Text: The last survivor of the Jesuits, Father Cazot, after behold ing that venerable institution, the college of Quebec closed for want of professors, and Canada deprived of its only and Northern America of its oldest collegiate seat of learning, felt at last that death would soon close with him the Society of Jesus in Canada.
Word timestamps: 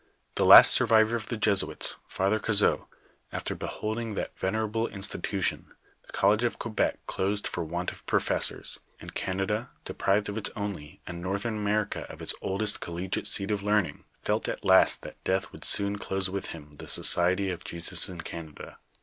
The 0.33 0.47
last 0.47 0.73
survivor 0.73 1.15
of 1.15 1.27
the 1.27 1.37
Jesuits, 1.37 1.95
Father 2.07 2.39
Cazot, 2.39 2.87
after 3.31 3.53
behold 3.53 3.99
ing 3.99 4.15
that 4.15 4.35
venerable 4.35 4.87
institution, 4.87 5.75
the 6.07 6.11
college 6.11 6.43
of 6.43 6.57
Quebec 6.57 7.05
closed 7.05 7.45
for 7.47 7.63
want 7.63 7.91
of 7.91 8.03
professors, 8.07 8.79
and 8.99 9.13
Canada 9.13 9.69
deprived 9.85 10.27
of 10.27 10.39
its 10.39 10.49
only 10.55 11.01
and 11.05 11.21
Northern 11.21 11.55
America 11.55 12.07
of 12.09 12.19
its 12.19 12.33
oldest 12.41 12.79
collegiate 12.79 13.27
seat 13.27 13.51
of 13.51 13.61
learning, 13.61 14.03
felt 14.19 14.49
at 14.49 14.65
last 14.65 15.03
that 15.03 15.23
death 15.23 15.51
would 15.51 15.63
soon 15.63 15.99
close 15.99 16.31
with 16.31 16.47
him 16.47 16.77
the 16.77 16.87
Society 16.87 17.51
of 17.51 17.63
Jesus 17.63 18.09
in 18.09 18.21
Canada. 18.21 18.79